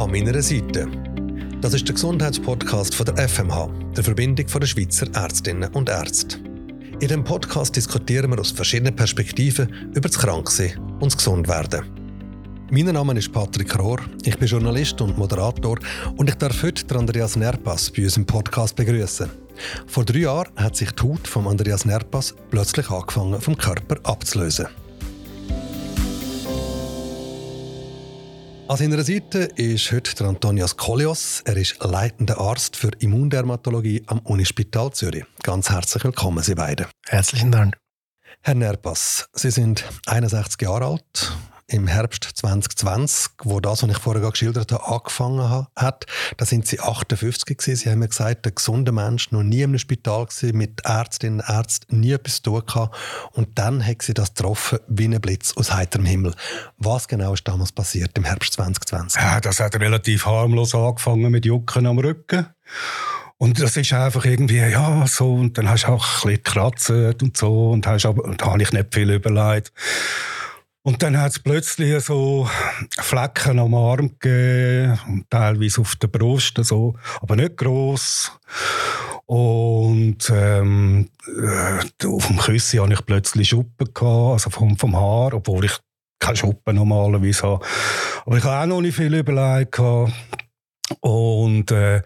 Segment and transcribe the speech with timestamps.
[0.00, 0.88] an meiner Seite.
[1.60, 6.38] Das ist der Gesundheitspodcast von der FMH, der Verbindung der Schweizer Ärztinnen und Ärzte.
[7.00, 11.84] In dem Podcast diskutieren wir aus verschiedenen Perspektiven über das Kranksein und das Gesundwerden.
[12.70, 15.78] Mein Name ist Patrick Rohr, ich bin Journalist und Moderator
[16.16, 19.28] und ich darf heute Andreas Nerpas bei uns im Podcast begrüßen.
[19.86, 24.66] Vor drei Jahren hat sich die Haut von Andreas Nerpas plötzlich angefangen vom Körper abzulösen.
[28.70, 31.42] An seiner Seite ist heute der Antonias Kolios.
[31.44, 35.24] Er ist leitender Arzt für Immundermatologie am Unispital Zürich.
[35.42, 36.86] Ganz herzlich willkommen, Sie beiden.
[37.08, 37.76] Herzlichen Dank.
[38.42, 41.36] Herr Nerpas, Sie sind 61 Jahre alt,
[41.70, 46.06] im Herbst 2020, wo das, was ich vorher geschildert habe, angefangen hat,
[46.36, 47.76] da sind sie 58 gewesen.
[47.76, 51.48] Sie haben mir gesagt, ein gesunder Mensch, noch nie im Spital gewesen, mit Ärztinnen und
[51.48, 52.88] Ärzten, nie etwas zu tun.
[53.32, 56.34] Und dann hat sie das getroffen, wie ein Blitz aus heiterem Himmel.
[56.78, 59.22] Was genau ist damals passiert im Herbst 2020?
[59.22, 62.46] Ja, das hat relativ harmlos angefangen mit Jucken am Rücken.
[63.38, 66.90] Und das ist einfach irgendwie, ja, so, und dann hast du auch ein bisschen gekratzt
[67.22, 69.72] und so, und, hast aber, und da habe ich nicht viel überlegt.
[70.90, 72.48] Und dann hat es plötzlich so
[72.98, 78.32] Flecken am Arm gegeben, teilweise auf der Brust, so, aber nicht gross.
[79.24, 85.34] Und ähm, äh, auf dem Küssi hatte ich plötzlich Schuppen, gehabt, also vom, vom Haar,
[85.34, 85.78] obwohl ich
[86.18, 87.64] keine Schuppen normalerweise habe.
[88.26, 89.70] Aber ich habe auch noch nicht viel überlegt.
[89.70, 90.12] Gehabt.
[91.02, 92.02] Und äh,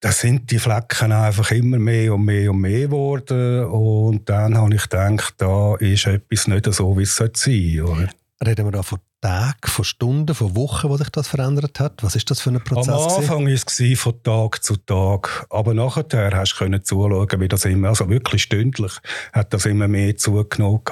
[0.00, 3.64] da sind die Flecken einfach immer mehr und mehr und mehr geworden.
[3.64, 8.08] Und dann habe ich gedacht, da ist etwas nicht so, wie es sein sollte.
[8.44, 12.04] Reden wir da von Tagen, von Stunden, von Wochen, wo sich das verändert hat?
[12.04, 12.94] Was ist das für ein Prozess?
[12.94, 15.46] Am Anfang war es von Tag zu Tag.
[15.50, 18.92] Aber nachher hast du zuschauen, wie das immer, also wirklich stündlich,
[19.32, 20.82] hat das immer mehr zugenommen.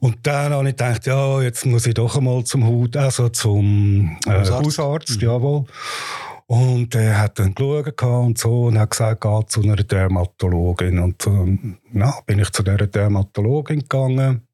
[0.00, 4.18] Und dann habe ich gedacht, ja, jetzt muss ich doch einmal zum Haut, also zum
[4.26, 5.28] äh, Hausarzt, Hausarzt mhm.
[5.28, 5.64] jawohl.
[6.50, 10.98] Und er hat dann geschaut und so und hat gesagt, geh zu einer Dermatologin.
[10.98, 14.48] Und ähm, ja, bin ich zu dieser Dermatologin gegangen.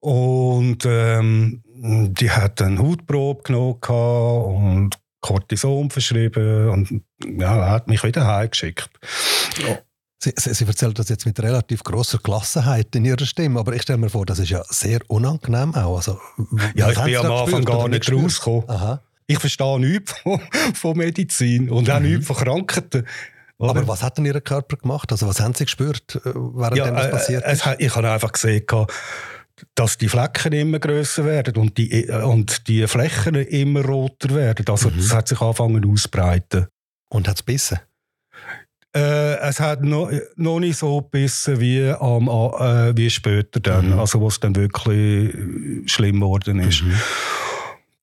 [0.00, 7.02] Und ähm, die hat eine Hautprobe genommen und Cortison verschrieben und
[7.38, 8.88] ja, hat mich wieder heimgeschickt.
[9.58, 9.78] Ja.
[10.18, 13.82] Sie, Sie, Sie erzählen das jetzt mit relativ großer Gelassenheit in Ihrer Stimme, aber ich
[13.82, 15.96] stelle mir vor, das ist ja sehr unangenehm auch.
[15.96, 16.18] Also,
[16.74, 18.70] ja, ich bin am Anfang gar nicht rausgekommen.
[18.70, 19.02] Aha.
[19.26, 20.40] Ich verstehe nichts von,
[20.74, 22.06] von Medizin und auch mhm.
[22.06, 23.06] nichts von Krankheiten.
[23.58, 23.70] Oder?
[23.70, 25.10] Aber was hat denn Ihr Körper gemacht?
[25.12, 27.66] Also was haben Sie gespürt, äh, während ja, das äh, passiert ist?
[27.66, 28.64] Es, ich habe einfach gesehen,
[29.74, 34.66] dass die Flecken immer größer werden und die, äh, und die Flächen immer roter werden.
[34.68, 34.96] Also mhm.
[34.96, 36.66] das hat sich angefangen auszubreiten.
[37.08, 37.78] Und hat es bissen?
[38.94, 43.98] Äh, es hat noch, noch nicht so gebissen wie, am, äh, wie später dann, mhm.
[44.00, 45.32] also wo es dann wirklich
[45.90, 46.82] schlimm geworden ist.
[46.82, 46.94] Mhm.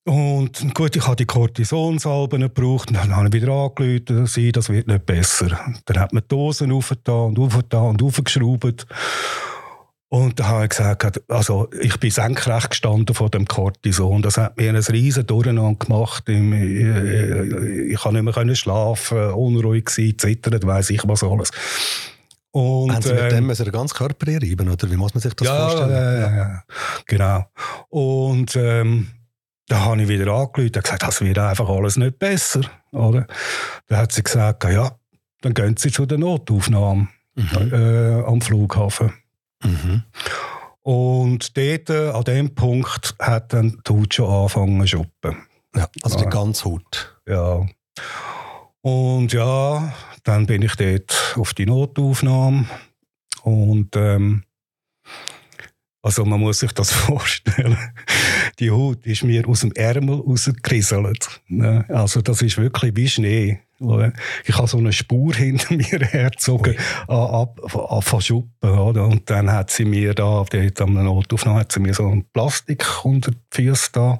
[0.03, 4.69] Und gut, ich habe die Cortisonsalben gebraucht und dann habe ich wieder angerufen, sie, das
[4.69, 5.59] wird nicht besser.
[5.85, 8.87] Dann hat man die Dosen aufgetan und aufgetan und aufgeschraubt.
[10.09, 14.21] Und da habe ich gesagt, also ich bin senkrecht gestanden vor dem Cortison.
[14.21, 16.27] Das hat mir einen riesen Durcheinander gemacht.
[16.27, 21.51] Ich, ich, ich konnte nicht mehr schlafen, unruhig sein, zittert, weiss ich was alles.
[22.51, 25.47] Und, Haben Sie mit dem ähm, ganz Körper reiben, oder wie muss man sich das
[25.47, 25.91] ja, vorstellen?
[25.91, 26.63] Ja, ja,
[27.05, 27.45] genau.
[27.87, 29.07] Und ähm,
[29.71, 32.61] da habe ich wieder angerufen und gesagt, das wird einfach alles nicht besser.
[32.91, 33.25] Oder?
[33.87, 34.97] Dann hat sie gesagt, ja,
[35.39, 37.73] dann gehen Sie zu der Notaufnahme mhm.
[37.73, 39.13] äh, am Flughafen.
[39.63, 40.03] Mhm.
[40.81, 45.37] Und dort, äh, an dem Punkt, hat dann die Haut schon angefangen zu schuppen.
[45.73, 47.21] Ja, also die ganze Haut.
[47.25, 47.65] Ja.
[48.81, 49.93] Und ja,
[50.23, 52.65] dann bin ich dort auf die Notaufnahme
[53.43, 54.43] und ähm,
[56.01, 57.77] also man muss sich das vorstellen.
[58.61, 61.41] Die Haut ist mir aus dem Ärmel rausgekrisselt.
[61.47, 61.83] Ne?
[61.89, 63.59] Also das ist wirklich wie Schnee.
[64.45, 66.77] Ich habe so eine Spur hinter mir hergezogen,
[67.07, 68.69] ab, von Schuppen.
[68.69, 69.05] Oder?
[69.05, 72.85] Und dann hat sie mir da, dort am Notaufnahme, hat sie mir so ein Plastik
[73.03, 74.19] unter die Füße da.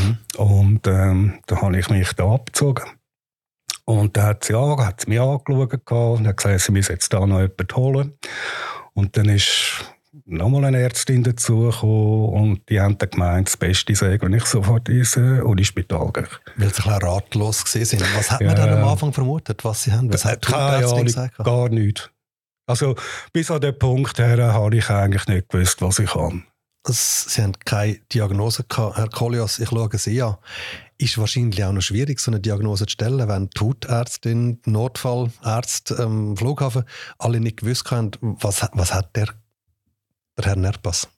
[0.00, 0.18] Mhm.
[0.38, 2.84] Und ähm, da habe ich mich da abgezogen.
[3.84, 7.12] Und dann hat sie, ja, hat sie mich angeschaut und hat gesagt, sie müssen jetzt
[7.12, 8.12] da noch jemanden holen.
[8.94, 9.84] Und dann ist
[10.26, 14.88] nochmal eine Ärztin dazugekommen und die haben dann gemeint, das Beste sei, wenn ich sofort
[14.88, 16.24] ins äh, Unispital gehe.
[16.56, 18.16] Weil sie ein bisschen ratlos sind.
[18.16, 18.54] Was hat man ja.
[18.54, 20.12] dann am Anfang vermutet, was sie haben?
[20.12, 21.38] Was hat die Ärztin gesagt?
[21.38, 22.10] Gar nichts.
[22.66, 22.94] Also
[23.32, 26.42] bis an den Punkt her habe ich eigentlich nicht gewusst, was ich habe.
[26.86, 28.96] Sie haben keine Diagnose gehabt.
[28.96, 30.36] Herr Kolias, ich schaue Sie an.
[30.98, 36.30] Ist wahrscheinlich auch noch schwierig, so eine Diagnose zu stellen, wenn die Hautärztin, Notfallarzt am
[36.30, 36.84] ähm, Flughafen
[37.18, 39.28] alle nicht gewusst haben, was, was hat der
[40.36, 41.08] der Herr Nerpas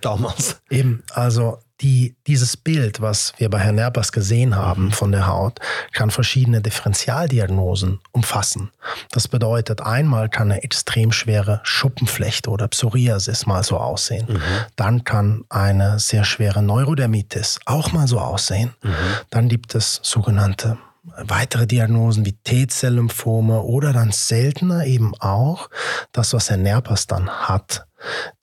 [0.00, 0.60] damals.
[0.70, 4.92] Eben, also die, dieses Bild, was wir bei Herrn Nerpers gesehen haben mhm.
[4.92, 5.60] von der Haut,
[5.92, 8.70] kann verschiedene Differentialdiagnosen umfassen.
[9.12, 14.26] Das bedeutet, einmal kann eine extrem schwere Schuppenflechte oder Psoriasis mal so aussehen.
[14.28, 14.42] Mhm.
[14.76, 18.74] Dann kann eine sehr schwere Neurodermitis auch mal so aussehen.
[18.82, 18.94] Mhm.
[19.30, 25.70] Dann gibt es sogenannte weitere Diagnosen wie T-Zell-Lymphome oder dann seltener eben auch
[26.12, 27.86] das, was Herr Nerpers dann hat,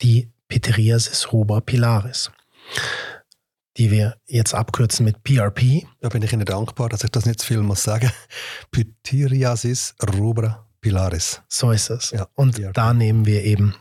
[0.02, 2.32] die Pityriasis rubra pilaris
[3.78, 5.86] die wir jetzt abkürzen mit PRP.
[6.02, 8.12] Da bin ich Ihnen dankbar, dass ich das nicht zu viel muss sagen.
[8.72, 11.42] Pityriasis rubra pilaris.
[11.48, 12.12] So ist es.
[12.12, 12.74] Ja, und PRP.
[12.74, 13.76] da nehmen wir eben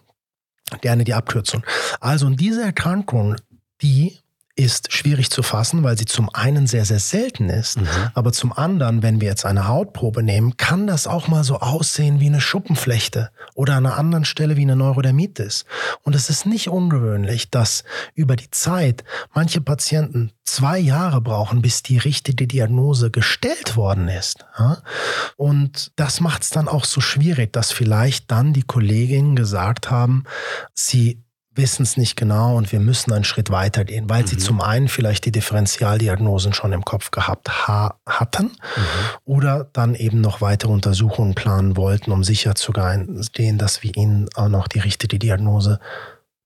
[0.82, 1.64] gerne die Abkürzung.
[2.00, 3.36] Also diese Erkrankung,
[3.80, 4.18] die
[4.56, 7.86] ist schwierig zu fassen, weil sie zum einen sehr, sehr selten ist, mhm.
[8.14, 12.20] aber zum anderen, wenn wir jetzt eine Hautprobe nehmen, kann das auch mal so aussehen
[12.20, 15.66] wie eine Schuppenflechte oder an einer anderen Stelle wie eine Neurodermitis.
[16.02, 19.04] Und es ist nicht ungewöhnlich, dass über die Zeit
[19.34, 24.46] manche Patienten zwei Jahre brauchen, bis die richtige Diagnose gestellt worden ist.
[25.36, 30.24] Und das macht es dann auch so schwierig, dass vielleicht dann die Kolleginnen gesagt haben,
[30.72, 31.25] sie
[31.56, 34.26] wissen es nicht genau und wir müssen einen Schritt weiter gehen, weil mhm.
[34.26, 38.82] sie zum einen vielleicht die Differentialdiagnosen schon im Kopf gehabt ha hatten mhm.
[39.24, 44.28] oder dann eben noch weitere Untersuchungen planen wollten, um sicher zu gehen, dass wir ihnen
[44.34, 45.80] auch noch die richtige Diagnose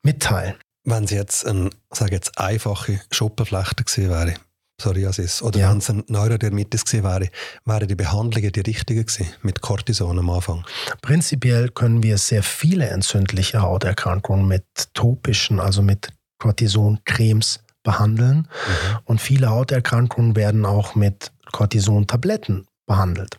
[0.02, 0.54] mitteilen.
[0.84, 4.34] Wenn sie jetzt, ein, sage jetzt einfache Schuppenflechte gewesen wäre,
[4.80, 5.70] Psoriasis oder ja.
[5.70, 7.28] wenn es ein Neurodermitis gewesen wäre,
[7.64, 10.64] wären die Behandlungen die richtigen gewesen mit Cortison am Anfang?
[11.02, 18.38] Prinzipiell können wir sehr viele entzündliche Hauterkrankungen mit topischen, also mit Cortison-Cremes behandeln.
[18.38, 18.98] Mhm.
[19.04, 23.36] Und viele Hauterkrankungen werden auch mit Cortison-Tabletten behandelt.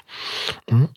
[0.70, 0.90] Mhm.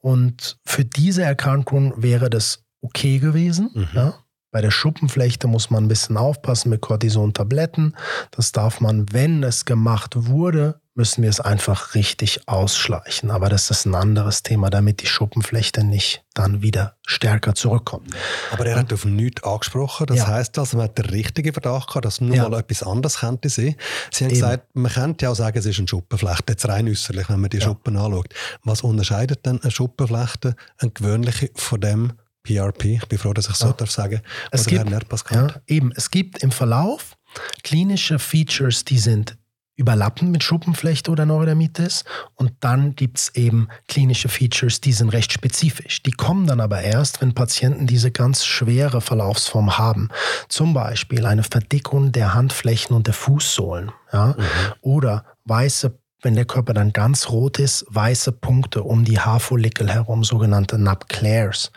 [0.00, 3.70] Und für diese Erkrankung wäre das okay gewesen.
[3.74, 3.88] Mhm.
[3.94, 4.14] Ja?
[4.56, 7.94] Bei der Schuppenflechte muss man ein bisschen aufpassen mit Cortison-Tabletten.
[8.30, 13.30] Das darf man, wenn es gemacht wurde, müssen wir es einfach richtig ausschleichen.
[13.30, 18.16] Aber das ist ein anderes Thema, damit die Schuppenflechte nicht dann wieder stärker zurückkommt.
[18.50, 20.06] Aber er hat auf nichts angesprochen.
[20.06, 20.26] Das ja.
[20.28, 22.48] heißt also, man hat den richtigen Verdacht gehabt, dass nur ja.
[22.48, 23.76] mal etwas anderes könnte sein.
[24.10, 24.40] Sie haben Eben.
[24.40, 27.50] gesagt, man könnte ja auch sagen, es ist eine Schuppenflechte, jetzt rein äußerlich, wenn man
[27.50, 27.64] die ja.
[27.64, 28.32] Schuppen anschaut.
[28.64, 32.12] Was unterscheidet denn eine Schuppenflechte, eine gewöhnliche, von dem,
[32.46, 32.84] PRP.
[32.84, 33.72] Ich bin froh, dass ich so ja.
[33.72, 34.20] darf sagen,
[34.50, 34.90] es gibt,
[35.30, 37.16] ja, eben, es gibt im Verlauf
[37.62, 39.36] klinische Features, die sind
[39.76, 42.04] überlappend mit Schuppenflechte oder Neurodermitis
[42.34, 46.02] und dann gibt es eben klinische Features, die sind recht spezifisch.
[46.02, 50.08] Die kommen dann aber erst, wenn Patienten diese ganz schwere Verlaufsform haben.
[50.48, 54.28] Zum Beispiel eine Verdickung der Handflächen und der Fußsohlen ja?
[54.28, 54.44] Mhm.
[54.80, 60.24] oder weiße wenn der Körper dann ganz rot ist, weiße Punkte um die Haarfollikel herum,
[60.24, 61.70] sogenannte Nabclares.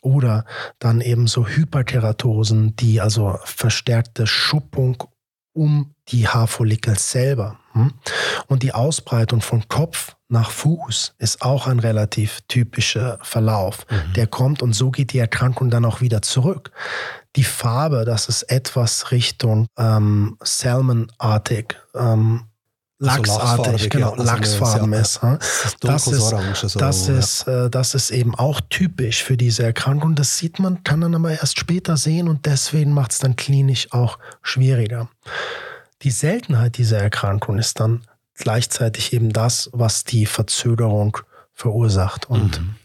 [0.00, 0.46] Oder
[0.78, 5.04] dann eben so Hyperkeratosen, die also verstärkte Schuppung
[5.52, 7.58] um die Haarfollikel selber.
[7.72, 7.92] Hm?
[8.46, 13.84] Und die Ausbreitung von Kopf nach Fuß ist auch ein relativ typischer Verlauf.
[13.90, 14.12] Mhm.
[14.14, 16.70] Der kommt und so geht die Erkrankung dann auch wieder zurück.
[17.36, 21.76] Die Farbe, das ist etwas Richtung ähm, Salmonartig.
[21.94, 22.44] Ähm,
[23.02, 25.20] Lachsartig, genau, also Lachsfarben ist.
[25.80, 27.66] Das, ist, so, das, ist, ja.
[27.66, 30.14] Äh, das ist eben auch typisch für diese Erkrankung.
[30.14, 33.92] Das sieht man, kann man aber erst später sehen und deswegen macht es dann klinisch
[33.92, 35.08] auch schwieriger.
[36.02, 38.02] Die Seltenheit dieser Erkrankung ist dann
[38.36, 41.18] gleichzeitig eben das, was die Verzögerung
[41.52, 42.30] verursacht.
[42.30, 42.76] Und mhm.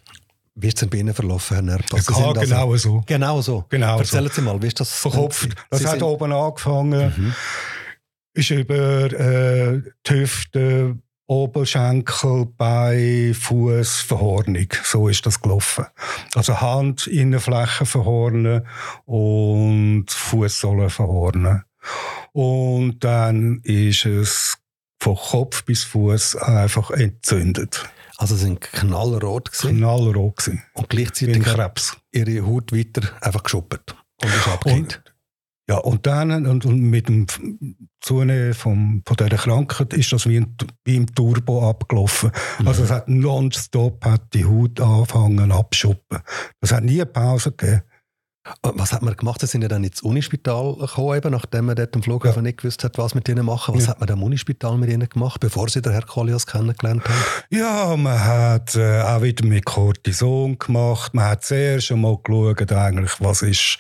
[0.60, 1.94] Wie ist es bei Ihnen verlaufen, Herr Nerp?
[1.94, 3.04] Also ja, genau so.
[3.06, 3.66] Genau so.
[3.70, 4.34] Genau Erzählen so.
[4.34, 4.90] Sie mal, wie ist das?
[4.90, 5.50] Verkopft.
[5.70, 7.14] Das Sie hat oben angefangen.
[7.16, 7.34] Mhm
[8.38, 14.68] ist über äh, die Hüfte, Oberschenkel, Bein, Fuß, Verhornung.
[14.84, 15.86] So ist das gelaufen.
[16.36, 18.66] Also Hand, Innenfläche verhornen
[19.06, 21.64] und Fußsohlen verhornen.
[22.32, 24.58] Und dann ist es
[25.00, 27.90] von Kopf bis Fuß einfach entzündet.
[28.18, 29.78] Also sie sind knallrot gewesen?
[29.78, 30.64] Knallrot gewesen.
[30.74, 31.98] Und gleichzeitig Krebs.
[32.12, 35.07] ihre Haut weiter einfach geschuppert und ist abgekehrt.
[35.70, 37.28] Ja, und dann und, und mit dem
[38.00, 40.56] Zunehmen vom, von dieser Krankheit ist das wie, ein,
[40.86, 42.32] wie im Turbo abgelaufen.
[42.60, 42.68] Mhm.
[42.68, 46.20] Also es hat nonstop hat die Haut angefangen abschuppen.
[46.62, 47.82] Es hat nie eine Pause gegeben.
[48.62, 49.42] Was hat man gemacht?
[49.42, 52.42] Sie sind ja dann ins Unispital gekommen, eben, nachdem man dort am Flughafen ja.
[52.44, 53.76] nicht gewusst hat, was mit ihnen machen.
[53.76, 53.90] Was ja.
[53.90, 57.24] hat man am Unispital mit ihnen gemacht, bevor sie den Herr Kolias kennengelernt haben?
[57.50, 61.14] Ja, man hat äh, auch wieder mit Cortison gemacht.
[61.14, 63.80] Man hat zuerst einmal geschaut, eigentlich, was ist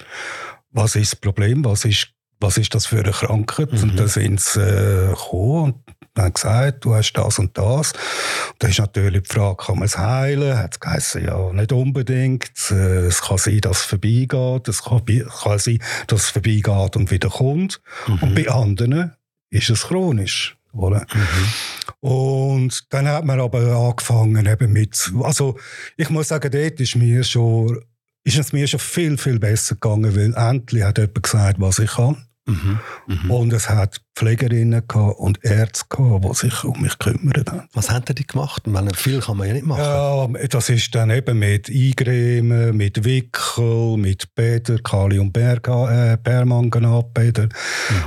[0.78, 3.74] was ist das Problem, was ist, was ist das für eine Krankheit?
[3.74, 3.84] Mhm.
[3.84, 5.74] Und dann sind sie äh, gekommen
[6.16, 7.94] und haben gesagt, du hast das und das.
[7.94, 10.58] Und dann ist natürlich die Frage, kann man es heilen?
[10.58, 12.52] Hat es geheißen, ja, nicht unbedingt.
[12.70, 14.68] Äh, es kann sein, dass es vorbeigeht.
[14.68, 17.82] Es kann, kann sein, dass es vorbeigeht und wieder kommt.
[18.08, 18.20] Mhm.
[18.22, 19.16] Und bei anderen
[19.50, 20.58] ist es chronisch.
[20.74, 21.08] Oder?
[21.12, 22.08] Mhm.
[22.08, 25.58] Und dann hat man aber angefangen eben mit, also
[25.96, 27.80] ich muss sagen, dort ist mir schon,
[28.28, 31.92] ist es mir schon viel, viel besser gegangen, weil endlich hat jemand gesagt, was ich
[31.92, 32.28] kann.
[32.46, 32.80] Mhm.
[33.08, 33.32] Mhm.
[33.32, 37.70] Und es hat Pflegerinnen und Ärzte gehabt, die sich um mich kümmern haben.
[37.74, 38.64] Was haben die gemacht?
[38.66, 39.82] Weil viel kann man ja nicht machen.
[39.82, 46.18] Ja, das ist dann eben mit Eingremen, mit Wickel, mit Bäder, Kali- und Berga, äh.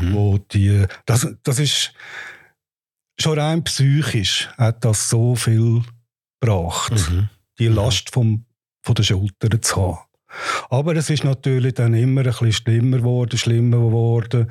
[0.00, 0.14] Mhm.
[0.14, 1.92] Wo die, das, das ist
[3.18, 5.82] schon rein psychisch hat das so viel
[6.40, 7.28] gebracht, mhm.
[7.58, 7.74] die mhm.
[7.74, 8.44] Last vom,
[8.82, 10.09] von den Schultern zu haben.
[10.68, 14.48] Aber es ist natürlich dann immer ein bisschen schlimmer geworden, schlimmer geworden.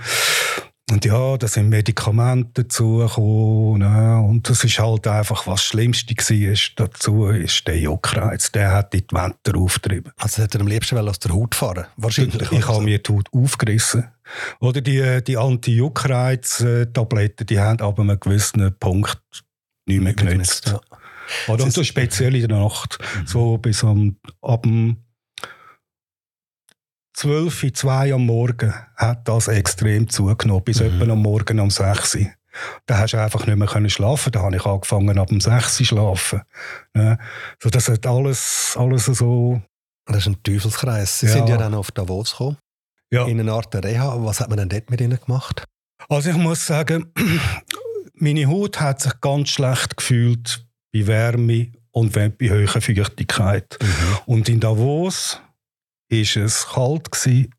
[0.91, 3.79] Und ja, da sind Medikamente dazugekommen.
[3.79, 4.25] Ne?
[4.27, 8.51] Und das ist halt einfach, was das Schlimmste war dazu, ist der Juckreiz.
[8.51, 10.11] Der hat die Wände aufgetrieben.
[10.17, 12.41] Also hätte er am liebsten aus der Haut fahren Wahrscheinlich.
[12.41, 14.07] Ich, ich habe mir die Haut aufgerissen.
[14.59, 19.21] Oder die, die Anti-Juckreiz-Tabletten, die haben aber einen gewissen Punkt
[19.85, 20.65] nicht mehr genützt.
[20.67, 20.81] Ja.
[21.53, 22.97] Oder und so speziell in der Nacht.
[22.99, 23.27] Mhm.
[23.27, 24.97] So bis am, ab dem
[27.19, 31.01] 12, 2 am Morgen hat das extrem zugenommen, bis mhm.
[31.01, 32.27] etwa am Morgen um 6 Uhr.
[32.85, 34.31] Da hast du einfach nicht mehr schlafen.
[34.31, 36.41] Da habe ich angefangen, ab dem 6 Uhr schlafen.
[36.95, 37.17] Ja,
[37.61, 39.61] so, das hat alles, alles so.
[40.05, 41.19] Das ist ein Teufelskreis.
[41.19, 41.33] Sie ja.
[41.33, 42.57] sind ja dann auf Davos gekommen.
[43.11, 43.25] Ja.
[43.25, 44.15] In einer Art Reha.
[44.23, 45.65] Was hat man denn dort mit ihnen gemacht?
[46.07, 47.11] Also ich muss sagen,
[48.13, 53.77] meine Haut hat sich ganz schlecht gefühlt bei Wärme und bei hoher Feuchtigkeit.
[53.81, 54.17] Mhm.
[54.25, 55.41] Und in Davos
[56.09, 57.07] ist es kalt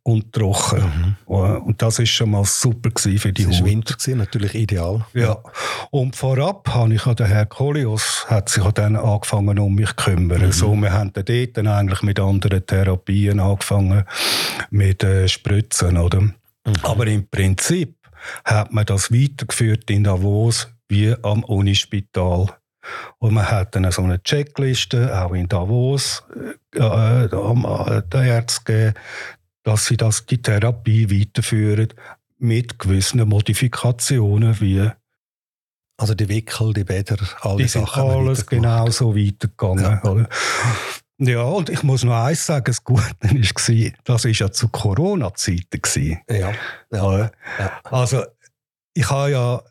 [0.02, 1.16] und trocken.
[1.28, 1.34] Mhm.
[1.34, 3.52] Und das ist schon mal super für die Haut.
[3.52, 5.06] Es war Winter, natürlich ideal.
[5.14, 5.38] Ja.
[5.90, 10.46] Und vorab habe ich der Herr Kolios hat sich dann angefangen um mich zu kümmern.
[10.46, 10.52] Mhm.
[10.52, 14.04] So, wir haben dort dann eigentlich mit anderen Therapien angefangen,
[14.70, 16.20] mit äh, Spritzen, oder?
[16.20, 16.34] Mhm.
[16.82, 17.96] Aber im Prinzip
[18.44, 22.48] hat man das weitergeführt in Davos wie am Unispital
[23.18, 26.22] und man hat dann so eine Checkliste, auch in Davos,
[26.74, 28.94] äh, äh, äh den Ärzten gegeben,
[29.62, 31.88] dass sie das, die Therapie weiterführen
[32.38, 34.90] mit gewissen Modifikationen wie
[35.98, 38.02] also die Wickel, die Bäder, all die, die Sachen.
[38.02, 40.28] alles genau so weitergegangen.
[41.18, 41.32] Ja.
[41.32, 41.42] ja.
[41.42, 46.18] und ich muss noch eins sagen, das Gute war, das war ja zu Corona-Zeiten.
[46.26, 46.52] Ja.
[46.90, 47.30] ja.
[47.58, 47.80] ja.
[47.84, 48.24] Also
[48.94, 49.62] ich habe ja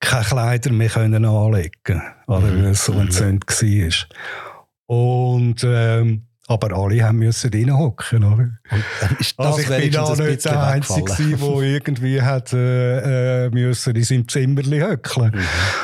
[0.00, 2.62] keine Kleider mehr können anlegen oder mhm.
[2.62, 4.96] weil es so entzündet war.
[4.96, 8.50] Und, ähm, aber alle haben müssen reinhocken, oder?
[9.36, 14.28] Also ich bin auch nicht der Einzige, der irgendwie hat, äh, äh, müssen in seinem
[14.28, 15.32] Zimmer höckeln.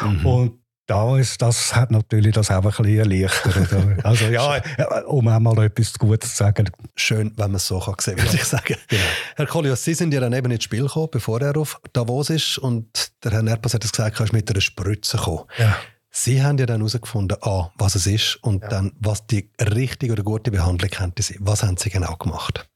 [0.03, 0.21] Mhm.
[0.21, 0.27] Mhm.
[0.27, 4.05] Und das, das hat natürlich das auch ein bisschen erleichtert.
[4.05, 4.61] also ja,
[5.07, 6.71] um einmal etwas Gutes zu sagen.
[6.95, 8.77] Schön, wenn man es so kann sehen, würde ich sagen.
[8.89, 9.03] Genau.
[9.37, 12.59] Herr Kolios, Sie sind ja dann eben ins Spiel gekommen, bevor er auf Davos ist
[12.59, 15.45] und der Herr Nerpas hat es gesagt, er ist mit einer Spritze gekommen.
[15.59, 15.77] Ja.
[16.11, 18.69] Sie haben ja dann herausgefunden, A, was es ist und ja.
[18.69, 21.39] dann, was die richtige oder gute Behandlung könnte sein.
[21.41, 22.69] Was haben Sie genau gemacht?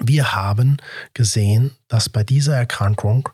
[0.00, 0.78] Wir haben
[1.12, 3.28] gesehen, dass bei dieser Erkrankung,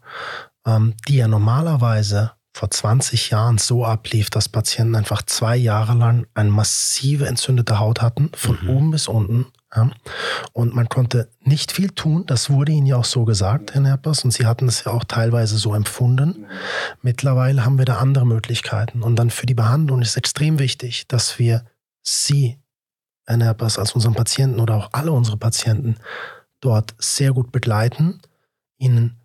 [0.66, 6.26] ähm, die ja normalerweise vor 20 Jahren so ablief, dass Patienten einfach zwei Jahre lang
[6.34, 8.68] eine massive entzündete Haut hatten, von mhm.
[8.68, 9.46] oben bis unten.
[9.74, 9.92] Ja.
[10.54, 12.26] Und man konnte nicht viel tun.
[12.26, 15.04] Das wurde Ihnen ja auch so gesagt, Herr Nerpers, und Sie hatten es ja auch
[15.04, 16.46] teilweise so empfunden.
[17.00, 19.04] Mittlerweile haben wir da andere Möglichkeiten.
[19.04, 21.64] Und dann für die Behandlung ist extrem wichtig, dass wir
[22.02, 22.58] Sie,
[23.26, 25.94] Herr Nerpers, als unseren Patienten oder auch alle unsere Patienten
[26.60, 28.20] dort sehr gut begleiten,
[28.78, 29.20] ihnen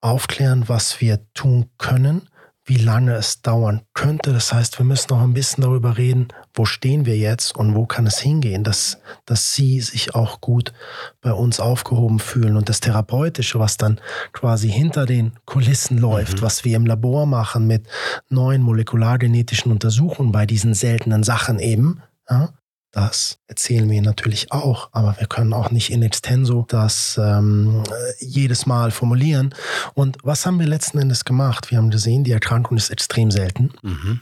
[0.00, 2.29] aufklären, was wir tun können
[2.64, 4.32] wie lange es dauern könnte.
[4.32, 7.86] Das heißt, wir müssen noch ein bisschen darüber reden, wo stehen wir jetzt und wo
[7.86, 10.72] kann es hingehen, dass, dass sie sich auch gut
[11.20, 12.56] bei uns aufgehoben fühlen.
[12.56, 14.00] Und das Therapeutische, was dann
[14.32, 16.42] quasi hinter den Kulissen läuft, mhm.
[16.42, 17.86] was wir im Labor machen mit
[18.28, 22.50] neuen molekulargenetischen Untersuchungen bei diesen seltenen Sachen eben, ja,
[22.92, 27.84] das erzählen wir natürlich auch, aber wir können auch nicht in extenso das ähm,
[28.18, 29.54] jedes Mal formulieren.
[29.94, 31.70] Und was haben wir letzten Endes gemacht?
[31.70, 33.72] Wir haben gesehen, die Erkrankung ist extrem selten.
[33.82, 34.20] Mhm.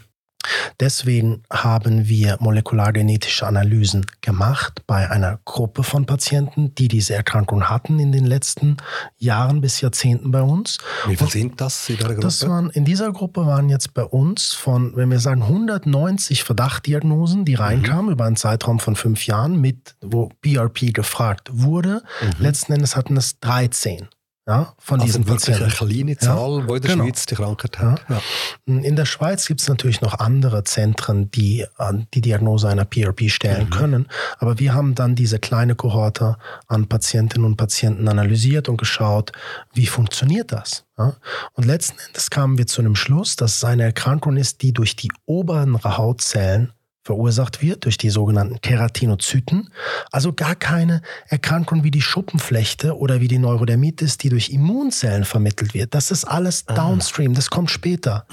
[0.81, 7.99] Deswegen haben wir molekulargenetische Analysen gemacht bei einer Gruppe von Patienten, die diese Erkrankung hatten
[7.99, 8.77] in den letzten
[9.17, 10.79] Jahren bis Jahrzehnten bei uns.
[11.07, 12.21] Wie viele sind das in der Gruppe?
[12.21, 17.45] Das waren, in dieser Gruppe waren jetzt bei uns von, wenn wir sagen, 190 Verdachtdiagnosen,
[17.45, 18.13] die reinkamen mhm.
[18.13, 22.03] über einen Zeitraum von fünf Jahren, mit, wo BRP gefragt wurde.
[22.21, 22.31] Mhm.
[22.39, 24.09] Letzten Endes hatten es 13
[24.49, 25.65] ja, von also diesen wirklich Patienten.
[25.65, 27.05] eine kleine Zahl, die in der genau.
[27.05, 28.01] Schweiz die Krankheit hat.
[28.09, 28.21] Ja.
[28.65, 31.67] In der Schweiz gibt es natürlich noch andere Zentren, die
[32.15, 33.71] die Diagnose einer PRP stellen Mhm.
[33.71, 34.07] können.
[34.39, 39.33] Aber wir haben dann diese kleine Kohorte an Patientinnen und Patienten analysiert und geschaut,
[39.75, 40.87] wie funktioniert das.
[40.97, 41.15] Ja?
[41.53, 44.97] Und letzten Endes kamen wir zu einem Schluss, dass es eine Erkrankung ist, die durch
[44.97, 46.73] die oberen Hautzellen
[47.09, 49.71] verursacht wird durch die sogenannten Keratinozyten.
[50.13, 55.73] Also gar keine Erkrankung wie die Schuppenflechte oder wie die Neurodermitis, die durch Immunzellen vermittelt
[55.73, 55.95] wird.
[55.95, 58.27] Das ist alles downstream, das kommt später.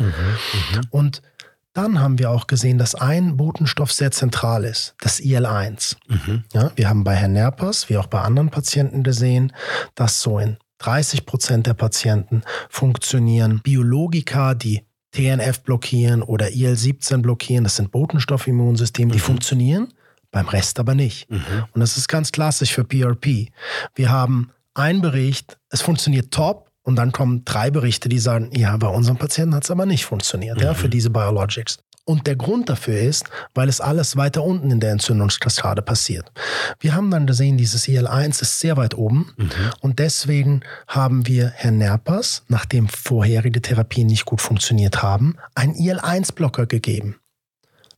[0.90, 1.22] Und
[1.72, 5.96] dann haben wir auch gesehen, dass ein Botenstoff sehr zentral ist, das IL-1.
[6.52, 9.54] Ja, wir haben bei Herrn Nerpers, wie auch bei anderen Patienten gesehen,
[9.96, 14.85] dass so in 30 Prozent der Patienten funktionieren Biologika, die
[15.16, 17.64] TNF blockieren oder IL-17 blockieren.
[17.64, 19.94] Das sind Botenstoffimmunsysteme, die funktionieren,
[20.32, 21.30] beim Rest aber nicht.
[21.74, 23.50] Und das ist ganz klassisch für PRP.
[23.96, 26.70] Wir haben einen Bericht, es funktioniert top.
[26.84, 30.06] Und dann kommen drei Berichte, die sagen, ja, bei unserem Patienten hat es aber nicht
[30.06, 31.80] funktioniert, ja, für diese Biologics.
[32.08, 36.32] Und der Grund dafür ist, weil es alles weiter unten in der Entzündungskaskade passiert.
[36.80, 39.34] Wir haben dann gesehen, dieses IL-1 ist sehr weit oben
[39.82, 46.68] und deswegen haben wir Herrn Nerpers, nachdem vorherige Therapien nicht gut funktioniert haben, einen IL-1-Blocker
[46.68, 47.16] gegeben.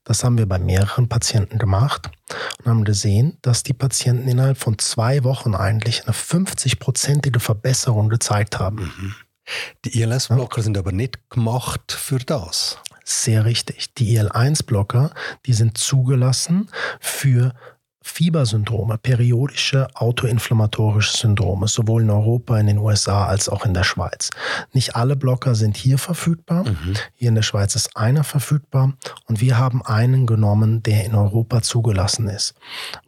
[0.06, 2.10] Das haben wir bei mehreren Patienten gemacht
[2.60, 8.58] und haben gesehen, dass die Patienten innerhalb von zwei Wochen eigentlich eine 50-prozentige Verbesserung gezeigt
[8.58, 9.16] haben.
[9.84, 12.78] Die ILS-Blocker sind aber nicht gemacht für das.
[13.10, 13.94] Sehr richtig.
[13.94, 15.12] Die IL-1-Blocker,
[15.46, 17.54] die sind zugelassen für
[18.08, 24.30] Fiebersyndrome, periodische autoinflammatorische Syndrome, sowohl in Europa, in den USA als auch in der Schweiz.
[24.74, 26.66] Nicht alle Blocker sind hier verfügbar.
[27.16, 28.94] Hier in der Schweiz ist einer verfügbar
[29.26, 32.56] und wir haben einen genommen, der in Europa zugelassen ist.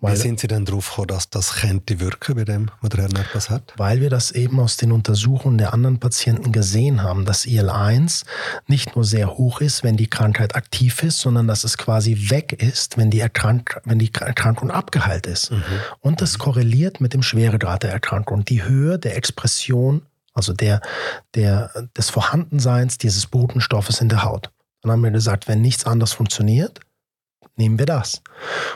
[0.01, 3.49] Wie sind Sie denn gekommen, dass das könnte wirken bei dem, was der Herr Nerpas
[3.49, 3.73] hat?
[3.77, 8.23] weil wir das eben aus den Untersuchungen der anderen Patienten gesehen haben, dass IL-1
[8.67, 12.53] nicht nur sehr hoch ist, wenn die Krankheit aktiv ist, sondern dass es quasi weg
[12.53, 15.51] ist, wenn die, Erkrank wenn die Erkrankung abgeheilt ist.
[15.99, 18.43] Und das korreliert mit dem Schweregrad der Erkrankung.
[18.43, 20.01] Die Höhe der Expression,
[20.33, 20.81] also der,
[21.35, 24.49] der, des Vorhandenseins dieses Botenstoffes in der Haut.
[24.81, 26.79] Dann haben wir gesagt, wenn nichts anderes funktioniert,
[27.55, 28.23] nehmen wir das.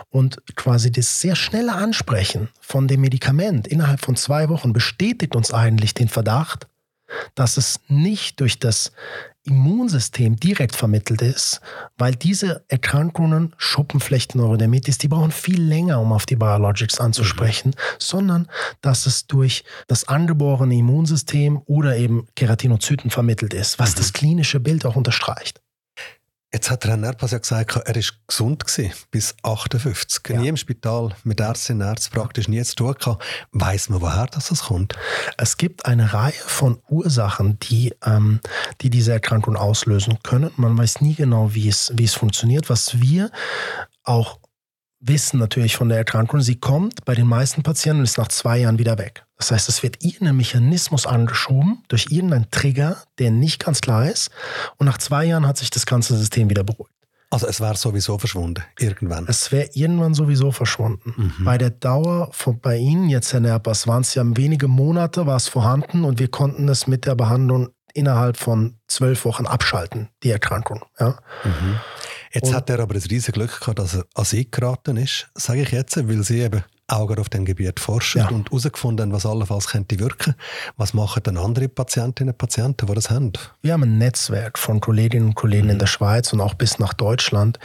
[0.09, 5.51] Und quasi das sehr schnelle Ansprechen von dem Medikament innerhalb von zwei Wochen bestätigt uns
[5.51, 6.67] eigentlich den Verdacht,
[7.33, 8.91] dass es nicht durch das
[9.45, 11.59] Immunsystem direkt vermittelt ist,
[11.97, 18.47] weil diese Erkrankungen, Schuppenflechten, Neurodermitis, die brauchen viel länger, um auf die Biologics anzusprechen, sondern
[18.81, 24.85] dass es durch das angeborene Immunsystem oder eben Keratinozyten vermittelt ist, was das klinische Bild
[24.85, 25.61] auch unterstreicht.
[26.53, 30.21] Jetzt hat der Herr Nerpas ja gesagt, er ist gesund gewesen, bis 58.
[30.29, 30.39] Ja.
[30.39, 33.23] Nie im Spital mit Ärztinnen und Ärzten praktisch nie zu tun gehabt.
[33.51, 34.93] Weiss man, woher das das kommt?
[35.37, 38.39] Es gibt eine Reihe von Ursachen, die, ähm,
[38.81, 40.51] die diese Erkrankung auslösen können.
[40.55, 42.69] Man weiß nie genau, wie es, wie es funktioniert.
[42.69, 43.31] Was wir
[44.03, 44.37] auch
[45.05, 48.59] wissen natürlich von der Erkrankung, sie kommt bei den meisten Patienten und ist nach zwei
[48.59, 49.25] Jahren wieder weg.
[49.37, 54.31] Das heißt, es wird irgendein Mechanismus angeschoben durch irgendeinen Trigger, der nicht ganz klar ist.
[54.77, 56.93] Und nach zwei Jahren hat sich das ganze System wieder beruhigt.
[57.29, 59.25] Also es wäre sowieso verschwunden, irgendwann.
[59.27, 61.15] Es wäre irgendwann sowieso verschwunden.
[61.43, 65.37] Bei der Dauer von, bei Ihnen jetzt, Herr Nerpers, waren es ja wenige Monate, war
[65.37, 70.29] es vorhanden und wir konnten es mit der Behandlung innerhalb von zwölf Wochen abschalten, die
[70.29, 70.83] Erkrankung.
[70.99, 71.17] Ja?
[72.33, 75.29] Jetzt Und- hat er aber das riesige Glück gehabt, dass er an Sie geraten ist,
[75.35, 78.27] sage ich jetzt, weil Sie eben Augen auf dem Gebiet forschen Ja.
[78.29, 80.35] und herausgefunden haben, was allenfalls könnte wirken.
[80.75, 83.31] Was machen dann andere Patientinnen und Patienten, die das haben?
[83.61, 86.93] Wir haben ein Netzwerk von Kolleginnen und Kollegen in der Schweiz und auch bis nach
[86.93, 87.57] Deutschland,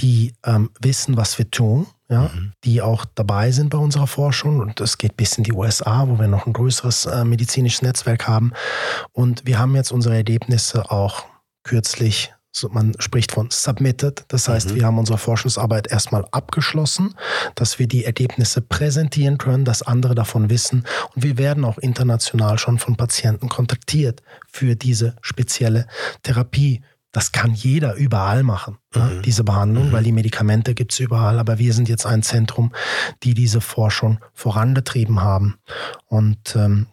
[0.00, 2.30] die ähm, wissen, was wir tun, ja,
[2.64, 4.58] die auch dabei sind bei unserer Forschung.
[4.60, 8.26] Und es geht bis in die USA, wo wir noch ein größeres äh, medizinisches Netzwerk
[8.26, 8.52] haben.
[9.12, 11.24] Und wir haben jetzt unsere Ergebnisse auch
[11.62, 12.32] kürzlich,
[12.70, 14.24] man spricht von submitted.
[14.28, 17.14] Das heißt, wir haben unsere Forschungsarbeit erstmal abgeschlossen,
[17.54, 20.84] dass wir die Ergebnisse präsentieren können, dass andere davon wissen.
[21.14, 25.86] Und wir werden auch international schon von Patienten kontaktiert für diese spezielle
[26.22, 26.82] Therapie.
[27.12, 31.38] Das kann jeder überall machen, ja, diese Behandlung, weil die Medikamente gibt es überall.
[31.38, 32.72] Aber wir sind jetzt ein Zentrum,
[33.22, 35.56] die diese Forschung vorangetrieben haben.
[36.08, 36.88] Und ähm,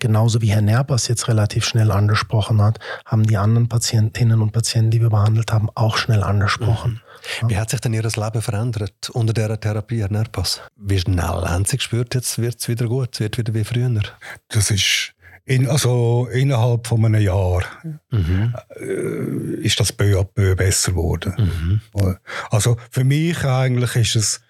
[0.00, 4.90] genauso wie Herr Nerpers jetzt relativ schnell angesprochen hat, haben die anderen Patientinnen und Patienten,
[4.90, 7.00] die wir behandelt haben, auch schnell angesprochen.
[7.46, 10.60] Wie hat sich denn Ihr Leben verändert unter dieser Therapie, Herr Nerpas?
[10.76, 14.02] Wie schnell haben Sie gespürt, jetzt wird es wieder gut, es wird wieder wie früher?
[14.48, 15.14] Das ist
[15.44, 17.62] in, also innerhalb von einem Jahr
[18.10, 21.80] äh, ist das peu à peu besser geworden.
[22.50, 24.40] Also für mich eigentlich ist es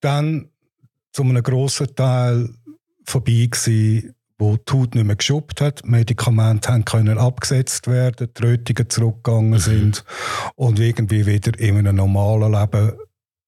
[0.00, 0.50] dann
[1.12, 2.50] zu einem grossen Teil
[3.10, 8.42] vorbei gewesen, wo die Haut nicht mehr geschuppt hat, Medikamente haben können abgesetzt werden, die
[8.42, 9.58] Rötungen zurückgegangen mhm.
[9.58, 10.04] sind
[10.56, 12.92] und irgendwie wieder in einem normalen Leben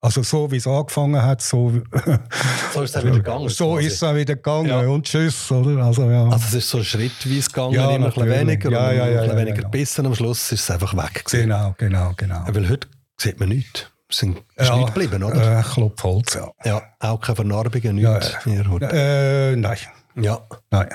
[0.05, 1.81] also so wie es angefangen hat, so,
[2.75, 3.49] so ist es wieder gegangen.
[3.49, 3.87] So quasi.
[3.87, 4.81] ist es wieder gegangen ja.
[4.81, 5.53] und tschüss.
[5.53, 5.81] Oder?
[5.85, 6.25] Also, ja.
[6.25, 9.21] also es ist so schrittweise gegangen, ja, immer ein bisschen weniger ja, und ja, ja,
[9.21, 10.07] ein bisschen weniger Bissen.
[10.07, 11.25] Am Schluss ist es einfach weg.
[11.25, 11.43] Gewesen.
[11.43, 12.45] Genau, genau, genau.
[12.49, 13.92] Weil heute sieht man nichts.
[14.13, 15.61] Sind ja, nichts geblieben, oder?
[15.61, 16.51] Äh, Klopfholz, ja.
[16.65, 19.79] Ja, auch keine Vernarbungen, nichts ja, äh, nein.
[20.17, 20.41] Ja.
[20.71, 20.95] Nein.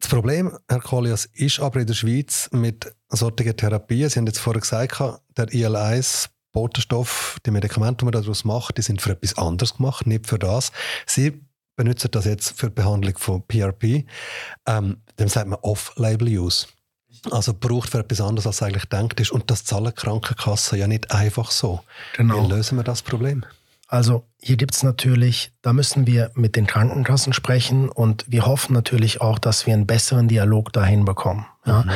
[0.00, 4.38] Das Problem, Herr Kolias, ist aber in der Schweiz mit solchen Therapien, Sie haben jetzt
[4.38, 5.00] vorher gesagt,
[5.36, 10.06] der IL-1 Botenstoff, die Medikamente, die man daraus macht, die sind für etwas anderes gemacht,
[10.06, 10.72] nicht für das.
[11.06, 11.44] Sie
[11.76, 14.04] benutzen das jetzt für die Behandlung von PRP.
[14.66, 16.66] Ähm, dem sagt man Off-Label-Use.
[17.30, 19.32] Also braucht für etwas anderes, als eigentlich denkt ist.
[19.32, 21.80] Und das zahlen Krankenkassen ja nicht einfach so.
[22.16, 22.44] Genau.
[22.44, 23.44] Wie lösen wir das Problem?
[23.86, 28.74] Also hier gibt es natürlich, da müssen wir mit den Krankenkassen sprechen und wir hoffen
[28.74, 31.46] natürlich auch, dass wir einen besseren Dialog dahin bekommen.
[31.64, 31.82] Ja?
[31.82, 31.90] Mhm.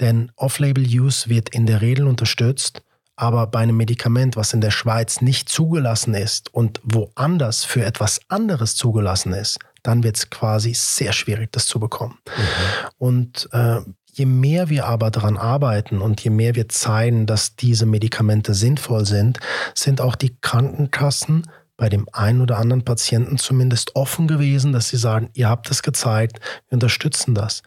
[0.00, 2.82] Denn Off-Label-Use wird in der Regel unterstützt
[3.16, 8.20] aber bei einem Medikament, was in der Schweiz nicht zugelassen ist und woanders für etwas
[8.28, 12.18] anderes zugelassen ist, dann wird es quasi sehr schwierig, das zu bekommen.
[12.26, 12.88] Mhm.
[12.98, 13.80] Und äh,
[14.14, 19.04] je mehr wir aber daran arbeiten und je mehr wir zeigen, dass diese Medikamente sinnvoll
[19.04, 19.40] sind,
[19.74, 21.42] sind auch die Krankenkassen
[21.76, 25.82] bei dem einen oder anderen Patienten zumindest offen gewesen, dass sie sagen, ihr habt es
[25.82, 27.62] gezeigt, wir unterstützen das.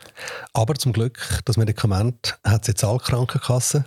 [0.54, 3.86] Aber zum Glück, das Medikament hat jetzt alle Krankenkassen.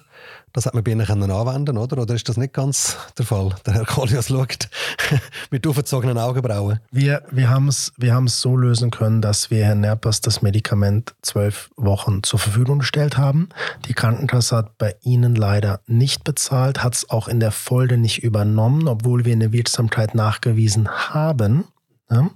[0.53, 1.99] Das hat man bei Ihnen anwenden oder?
[1.99, 3.55] Oder ist das nicht ganz der Fall?
[3.67, 4.69] Der Herr Kolias schaut
[5.51, 6.81] mit aufgezogenen Augenbrauen.
[6.91, 11.71] Wir, wir haben es wir so lösen können, dass wir Herrn Nerpas das Medikament zwölf
[11.77, 13.49] Wochen zur Verfügung gestellt haben.
[13.87, 18.23] Die Krankenkasse hat bei Ihnen leider nicht bezahlt, hat es auch in der Folge nicht
[18.23, 21.65] übernommen, obwohl wir eine Wirksamkeit nachgewiesen haben.
[22.11, 22.31] Ja?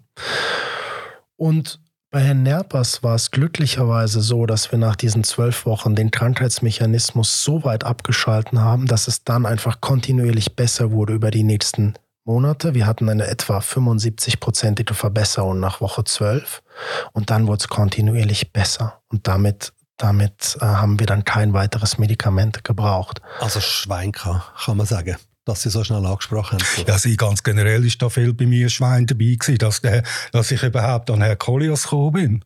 [1.37, 1.81] Und
[2.15, 7.43] bei Herrn Nerpers war es glücklicherweise so, dass wir nach diesen zwölf Wochen den Krankheitsmechanismus
[7.43, 12.73] so weit abgeschalten haben, dass es dann einfach kontinuierlich besser wurde über die nächsten Monate.
[12.73, 16.63] Wir hatten eine etwa 75-prozentige Verbesserung nach Woche 12
[17.15, 19.01] und dann wurde es kontinuierlich besser.
[19.09, 23.23] Und damit, damit äh, haben wir dann kein weiteres Medikament gebraucht.
[23.41, 26.87] Also Schweinka, kann man sagen dass Sie so schnell angesprochen haben?
[26.87, 30.03] Ja, sie ganz generell ist da viel bei mir Schwein dabei gewesen, dass, der,
[30.33, 32.45] dass ich überhaupt an Herrn Kolias gekommen bin.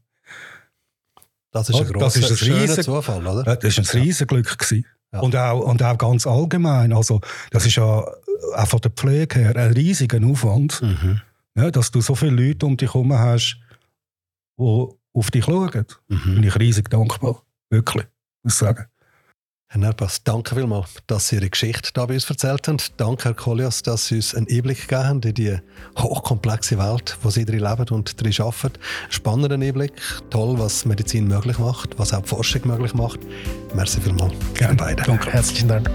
[1.50, 3.56] Das ist ein, grosser, das ist ein riesen, Zufall, oder?
[3.56, 4.84] Das ist ein Riesenglück gewesen.
[5.12, 5.20] Ja.
[5.20, 6.92] Und, auch, und auch ganz allgemein.
[6.92, 7.84] Also, das ist ja
[8.54, 11.22] auch von der Pflege her ein riesiger Aufwand, mhm.
[11.56, 13.58] ja, dass du so viele Leute um dich herum hast,
[14.58, 15.86] die auf dich schauen.
[16.08, 16.34] Mhm.
[16.34, 17.42] Bin ich riesig dankbar.
[17.70, 18.06] Wirklich,
[18.42, 18.86] muss ich sagen.
[19.70, 22.78] Herr Nerpas, danke vielmals, dass Sie Ihre Geschichte da bei uns erzählt haben.
[22.96, 25.58] Danke, Herr Kolias, dass Sie uns einen Einblick gegeben haben in die
[25.98, 28.78] hochkomplexe Welt, wo Sie drin leben und drin arbeiten.
[29.10, 29.92] Spannender Einblick,
[30.30, 33.20] toll, was Medizin möglich macht, was auch die Forschung möglich macht.
[33.74, 34.32] Merci vielmals.
[34.54, 35.02] Gerne beide.
[35.02, 35.30] Danke.
[35.30, 35.90] Herzlichen Dank.